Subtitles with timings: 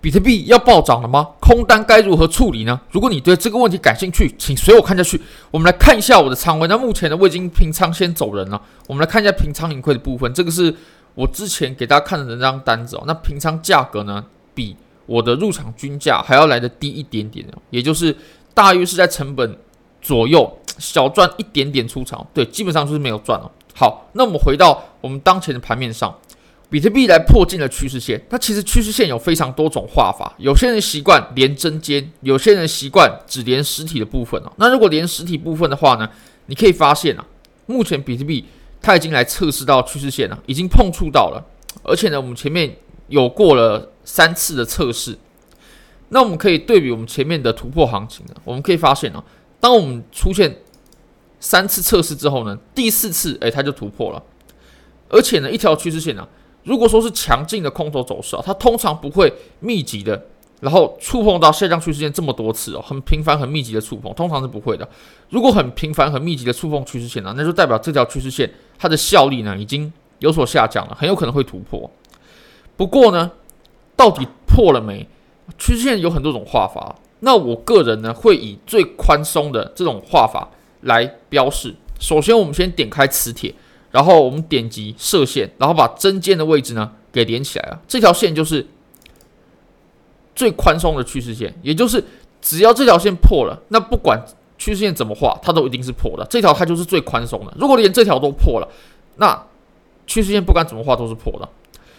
[0.00, 1.28] 比特币要暴涨了吗？
[1.40, 2.80] 空单该如何处理呢？
[2.92, 5.20] 如果你对这个问题感兴趣，请随我看下去。
[5.50, 6.68] 我们来看一下我的仓位。
[6.68, 8.62] 那目前呢，我已经平仓先走人了。
[8.86, 10.32] 我们来看一下平仓盈亏的部分。
[10.32, 10.72] 这个是
[11.14, 13.02] 我之前给大家看的那张单子哦。
[13.08, 14.24] 那平仓价格呢，
[14.54, 14.76] 比
[15.06, 18.16] 我的入场均价还要来得低一点点哦，也就是
[18.54, 19.58] 大约是在成本
[20.00, 22.24] 左右，小赚一点点出场。
[22.32, 23.50] 对，基本上就是没有赚了。
[23.74, 26.14] 好，那我们回到我们当前的盘面上。
[26.70, 34.52] 比特币来破进了趋势线，那其实趋势线有非常多种画法，有些人习惯连针尖，有些人习惯只连实体的部分哦。
[34.56, 36.06] 那如果连实体部分的话呢，
[36.44, 37.24] 你可以发现啊，
[37.64, 38.44] 目前比特币
[38.82, 41.42] 它已经来测试到趋势线了，已经碰触到了，
[41.82, 45.16] 而且呢，我们前面有过了三次的测试。
[46.10, 49.24] 那我们可以对比我们前面的突破行情呢，我们可以发现啊，
[49.58, 50.58] 当我们出现
[51.40, 54.22] 三次测试之后呢，第四次诶，它就突破了，
[55.08, 56.28] 而且呢，一条趋势线呢。
[56.68, 60.22] 如果说是强劲的空头走势啊，它通常不会密集的，
[60.60, 64.86] 然后触碰到下降趋势线这么多次哦，很频繁、很密集的触碰，通常是不会的。
[65.30, 71.90] 如果很频繁、很密集的触碰趋势线呢，那就代表这条趋势线它的效力呢已经有所下降了，很有可能会突破。
[72.76, 73.30] 不过呢，
[73.96, 75.08] 到底破了没？
[75.56, 80.46] 趋势线有很多种画法，那我个人呢会以最宽松的这种画法
[80.82, 81.74] 来标示。
[81.98, 83.54] 首先，我们先点开磁铁。
[83.90, 87.80] 然后我们点击射线，然后把针尖的位置呢给连起来了。
[87.88, 88.66] 这条线就是
[90.34, 92.04] 最宽松的趋势线，也就是
[92.40, 94.22] 只要这条线破了，那不管
[94.56, 96.26] 趋势线怎么画，它都一定是破的。
[96.28, 97.52] 这条它就是最宽松的。
[97.56, 98.68] 如果连这条都破了，
[99.16, 99.40] 那
[100.06, 101.48] 趋势线不管怎么画都是破的。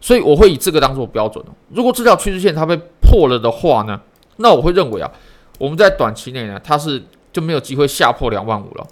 [0.00, 1.44] 所以我会以这个当做标准。
[1.68, 4.00] 如果这条趋势线它被破了的话呢，
[4.36, 5.10] 那我会认为啊，
[5.58, 8.86] 我们在短期内呢，它是就没有机会下破两万五了。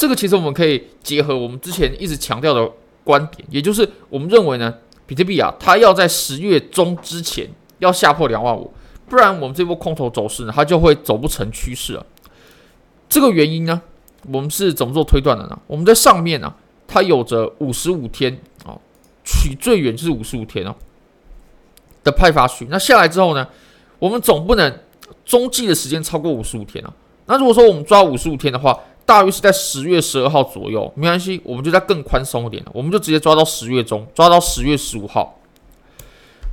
[0.00, 2.66] 这个其实我们可以结合我们之前一直强调的
[3.04, 4.74] 观点，也就是我们认为呢，
[5.06, 7.46] 比特币啊，它要在十月中之前
[7.80, 8.72] 要下破两万五，
[9.10, 12.06] 不然我们这波空头走势呢，它就会走不成趋势了。
[13.10, 13.82] 这个原因呢，
[14.32, 15.58] 我们是怎么做推断的呢？
[15.66, 16.56] 我们在上面呢、啊，
[16.88, 18.72] 它有着五十五天啊，
[19.22, 20.74] 取最远就是五十五天哦
[22.02, 22.66] 的派发区。
[22.70, 23.46] 那下来之后呢，
[23.98, 24.78] 我们总不能
[25.26, 26.90] 中继的时间超过五十五天啊。
[27.26, 28.76] 那如果说我们抓五十五天的话，
[29.10, 35.40] 大约是在十月十二号左右，没关系，我们就再更宽松一点，我们就直接抓到十月中，抓到十月十五号。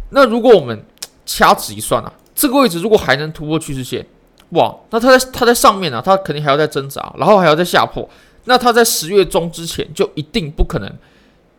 [0.09, 0.83] 那如果我们
[1.23, 4.03] 掐指一算啊，这个位置如果还能突破趋势线，
[4.49, 8.09] 哇，那它在它在上面呢、啊，它肯定还要再挣扎，然后还要再下破，
[8.45, 10.91] 那它在十月中之前就一定不可能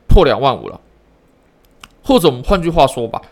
[0.09, 0.81] 破两万五了。
[2.03, 3.23] 或者我们换句话说吧，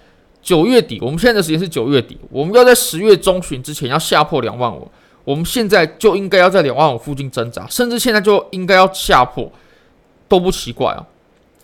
[0.41, 4.89] 九月底，我们现在的时间是九月底，我们要在十月中旬之前要下破两万五。
[5.27, 9.51] 我们现在就应该要在两万五附近挣扎，甚至现在就应该要下破，
[10.29, 11.05] 都不奇怪啊。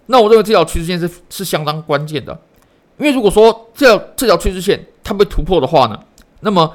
[0.06, 2.36] 那我认为这条趋势线是是相当关键的，
[2.98, 5.96] 因为如果说这条这条趋势线它被突破的话呢，
[6.40, 6.74] 那么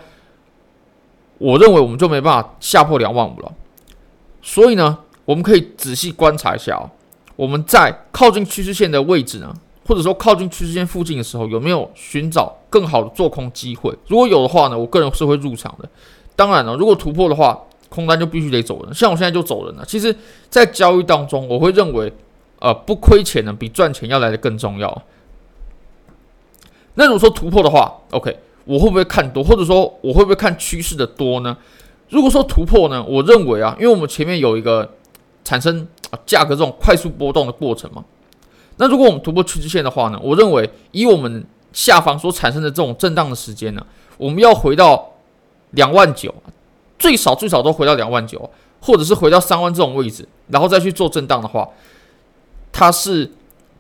[1.38, 3.52] 我认为我们就没办法下破两万五了。
[4.42, 6.90] 所以呢，我们可以仔细观察一下哦，
[7.36, 9.54] 我们在靠近趋势线的位置呢，
[9.86, 13.94] 或者说靠近趋势线附近的时候，有没有寻找更好的做空机会？
[14.08, 15.90] 如果有的话呢，我个人是会入场的。
[16.38, 17.60] 当然了，如果突破的话，
[17.90, 18.94] 空单就必须得走人。
[18.94, 19.84] 像我现在就走人了。
[19.86, 20.16] 其实，
[20.50, 22.14] 在交易当中，我会认为，
[22.60, 25.02] 呃，不亏钱呢，比赚钱要来得更重要。
[26.94, 31.58] 那如果说突破的话，OK，我会不会看多，或者说我会不会看趋势的多呢？
[32.10, 34.88] 如果说突破呢，我认为啊，因为我们前面有一个
[35.44, 35.88] 产生
[36.28, 38.06] 价格这种快速波动的过程嘛。
[38.76, 41.44] 那如果我们突破趋势线的话呢，我认为以我们
[41.74, 43.84] 下方所产生的这种震荡的时间呢，
[44.18, 45.14] 我们要回到。
[45.72, 46.34] 两万九，
[46.98, 48.50] 最少最少都回到两万九，
[48.82, 51.68] 或者是回到三万这种位置，然后再去做震荡的话，
[52.72, 53.30] 它是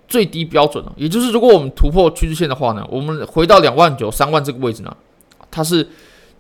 [0.07, 0.91] 最低标准的。
[0.95, 4.95] 也就是如果我们突破趋势线的话呢，我们回到两万九、三万这个位置呢，
[5.49, 5.87] 它是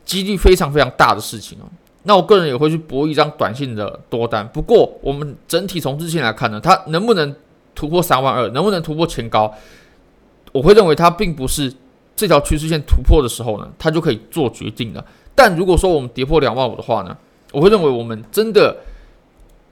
[0.05, 1.65] 几率非常非常大的事情哦。
[2.03, 4.47] 那我个人也会去搏一张短线的多单。
[4.53, 7.35] 不过我们整体从日线来看呢，它能不能
[7.75, 9.53] 突破三万二，能不能突破前高，
[10.51, 11.73] 我会认为它并不是
[12.15, 15.03] 这条趋势线突破的时候呢，它就可以做决定的。
[15.37, 17.15] 但如果说我们跌破两万五的话呢，
[17.51, 18.75] 我会认为我们真的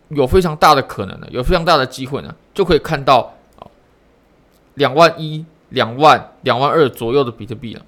[0.10, 3.66] 有非常大的可能呢，有非常大的机会呢，就可以看到啊
[4.76, 7.82] 两万一、两万、两万二左右的比特币了。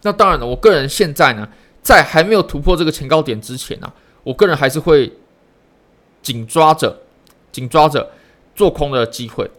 [0.00, 1.46] 那当然了，我个人现在呢，
[1.82, 3.92] 在还没有突破这个前高点之前呢，
[4.22, 5.12] 我个人还是会
[6.22, 6.96] 紧抓着、
[7.52, 8.10] 紧抓着
[8.54, 9.50] 做空的机会。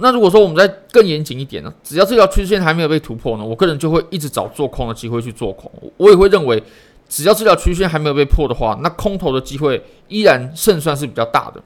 [0.00, 5.70] 那如果说我们再更严谨一点呢，只要这条趋势线还没有被突破呢，我个人就会一直找做空的机会去做空。
[5.96, 6.62] 我也会认为，
[7.08, 11.62] 只要这条趋势线还没有被破的话，那空头的机会依然胜算是比较大的。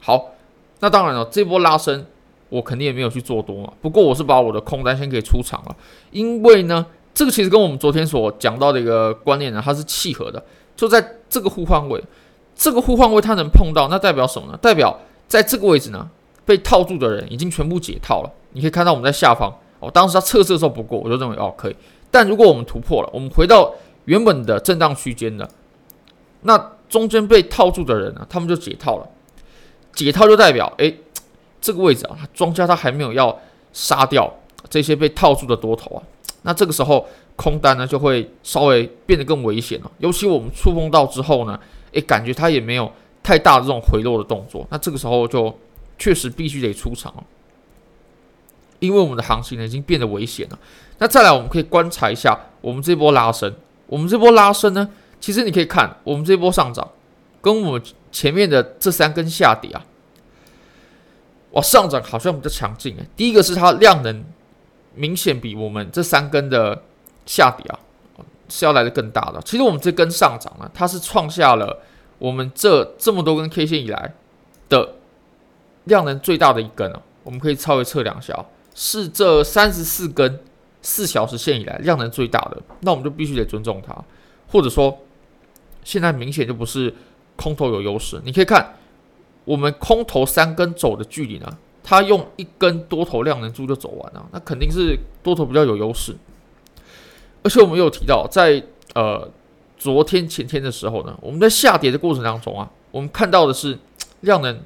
[0.00, 0.32] 好，
[0.80, 2.04] 那当然了，这波拉升，
[2.48, 3.72] 我肯定也没有去做多嘛。
[3.80, 5.76] 不过我是把我的空单先给出场了，
[6.10, 6.84] 因为呢，
[7.14, 10.42] 这个其实跟我们昨天所讲到的一个观念呢，它是契合的。
[10.76, 12.02] 就在这个互换位，
[12.56, 14.58] 这个互换位它能碰到，那代表什么呢？
[14.60, 14.98] 代表
[15.28, 16.10] 在这个位置呢，
[16.44, 18.30] 被套住的人已经全部解套了。
[18.52, 21.76] 你可以看到我们在下方哦，当时它测试的时候不过，我就认为哦可以。
[22.10, 23.74] 但如果我们突破了，我们回到
[24.04, 25.48] 原本的震荡区间的，
[26.42, 29.08] 那中间被套住的人呢，他们就解套了。
[29.92, 30.96] 解套就代表，诶，
[31.60, 33.36] 这个位置啊，庄家他还没有要
[33.72, 34.32] 杀掉
[34.68, 36.02] 这些被套住的多头啊。
[36.42, 37.06] 那这个时候
[37.36, 39.90] 空单呢就会稍微变得更危险了。
[39.98, 41.58] 尤其我们触碰到之后呢，
[41.92, 42.90] 诶，感觉它也没有
[43.22, 44.66] 太大的这种回落的动作。
[44.70, 45.52] 那这个时候就
[45.98, 47.24] 确实必须得出场，
[48.78, 50.58] 因为我们的行情呢已经变得危险了。
[50.98, 53.54] 那再来，我们可以观察一下我们这波拉升。
[53.86, 54.88] 我们这波拉升呢，
[55.20, 56.88] 其实你可以看我们这波上涨，
[57.40, 59.84] 跟我们前面的这三根下跌啊，
[61.52, 63.06] 哇，上涨好像比较强劲诶。
[63.16, 64.24] 第一个是它量能
[64.94, 66.82] 明显比我们这三根的
[67.26, 67.78] 下跌啊
[68.48, 69.40] 是要来的更大的。
[69.44, 71.82] 其实我们这根上涨呢，它是创下了
[72.18, 74.14] 我们这这么多根 K 线以来
[74.68, 74.94] 的
[75.84, 77.00] 量能最大的一根啊。
[77.22, 78.44] 我们可以稍微测量一下，
[78.74, 80.40] 是这三十四根。
[80.86, 84.04] 四小时线以来量能最大的，那我们就必须得尊重它，
[84.46, 84.98] 或者说，
[85.82, 86.92] 现在明显就不是
[87.36, 88.20] 空头有优势。
[88.22, 88.74] 你可以看
[89.46, 96.14] 我们空头三根走的距离呢，它用一根多头量能柱就走完了，那肯定是多头比较有优势。
[97.42, 98.62] 而且我们有提到，在
[98.94, 99.26] 呃
[99.78, 103.78] 昨天前天的时候呢，我们在下跌的过程当中啊，我们看到的是
[104.20, 104.60] 量能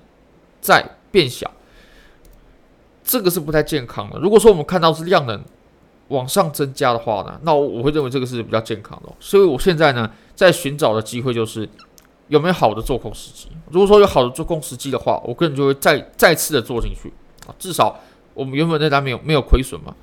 [0.61, 1.51] 在变小，
[3.03, 4.19] 这个是不太健康的。
[4.19, 5.43] 如果说我们看到是量能，
[6.09, 9.13] 往上增加的话呢，那我我会认为这个是比较健康的。
[9.21, 11.69] 所以我现在呢，在寻找的机会就是
[12.29, 13.49] 有没有好的做空时机。
[13.71, 17.13] 如果说有好的做空时机的话，我个人就会再再次的做进去
[17.47, 17.55] 啊。
[17.59, 17.99] 至少
[18.35, 19.95] 我们原本那单没有没有亏损嘛。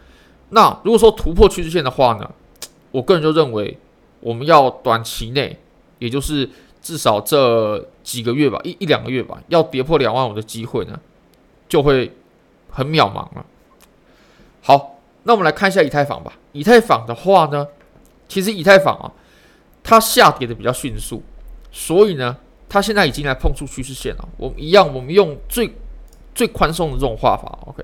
[0.49, 2.31] 那如果说突破趋势线的话呢，
[2.91, 3.77] 我个人就认为
[4.19, 5.59] 我们要短期内，
[5.97, 6.47] 也就是
[6.85, 10.99] 至少这几个月吧，一一两个月吧，要跌破两万五的机会呢，
[11.67, 12.15] 就会
[12.69, 13.43] 很渺茫了。
[14.61, 14.91] 好。
[15.27, 16.33] 那我们来看一下以太坊吧。
[16.51, 17.67] 以太坊的话呢，
[18.27, 19.11] 其实以太坊啊，
[19.81, 21.23] 它下跌的比较迅速，
[21.71, 22.37] 所以呢，
[22.69, 24.29] 它现在已经来碰触趋势线了。
[24.37, 25.73] 我们一样，我们用最
[26.35, 27.83] 最宽松的这种画法，OK。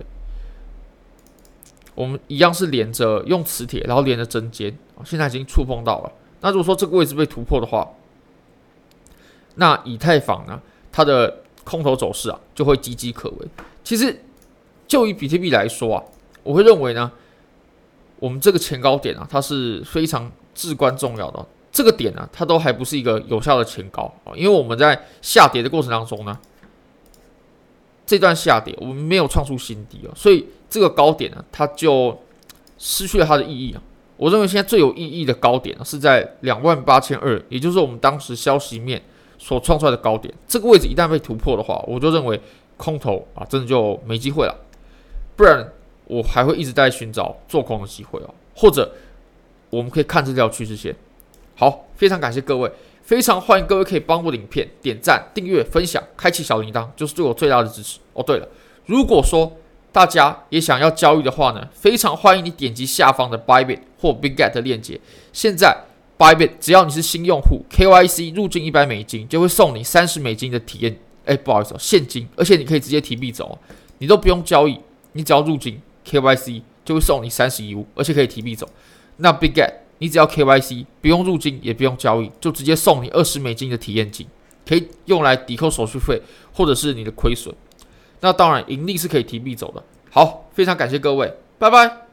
[1.95, 6.12] 我们一样是连着用磁铁，然后连着针尖，现在已经触碰到了。
[6.42, 7.89] 那如果说这个位置被突破的话，
[9.56, 10.62] 那以太坊呢，
[10.92, 13.48] 它的空头走势啊，就会岌岌可危。
[13.83, 14.24] 其实，
[14.88, 16.03] 就以比特币来说啊，
[16.44, 17.12] 我会认为呢。
[18.21, 21.44] 我们这个前高点啊，它是非常至关重要的。
[21.71, 26.38] 这个点呢、它都还不是一个有效的前高啊，因为我们在下跌的过程当中呢，
[28.06, 32.15] 这段下跌我们没有创出新低啊，所以这个高点呢，它就
[32.77, 33.81] 失去了它的意义啊。
[34.18, 39.01] 我认为现在最有意义的高点，是在两万八千二，也就是我们当时消息面
[39.42, 40.32] 所创出来的高点。
[40.48, 42.40] 这个位置一旦被突破的话，我就认为
[42.78, 44.56] 空头啊，真的就没机会了，
[45.36, 45.68] 不然。
[46.08, 48.92] 我还会一直在寻找做空的机会哦，或者
[49.70, 50.94] 我们可以看这条趋势线。
[51.56, 52.70] 好，非常感谢各位，
[53.02, 58.22] 非常欢迎各位可以帮我的影片点赞、订阅、分享、开启小铃铛，就是对我最大的支持哦。
[58.22, 58.48] 对了，
[58.88, 59.54] 如果说
[59.94, 65.00] 大家也想要交易的话呢，非常欢迎你点击下方的 Bybit 或 Bitget 的链接。
[65.32, 65.86] 现在
[66.22, 73.58] Bybit 只要你是新用户，KYC 入金一百美金就会送你三十美金的体验，哎，不好意思哦，现金，而且你可以直接提币走，
[73.98, 74.80] 你都不用交易，
[75.13, 75.82] 你只要入金。
[76.06, 78.70] KYC 就会送你三十一物，而且可以提币走。
[79.18, 84.28] 那 Bigget，你只要 KYC，不用入金，也不用交易，就直接送你二十美金的体验金，
[84.68, 86.22] 可以用来抵扣手续费
[86.54, 87.51] 或者是你的亏损。
[88.20, 89.84] 那当然盈利是可以提币走的。
[90.12, 92.11] 好，非常感谢各位，拜拜。